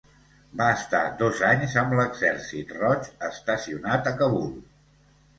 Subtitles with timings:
[0.59, 4.49] Va estar dos anys amb l'Exèrcit Roig estacionat a Kabul.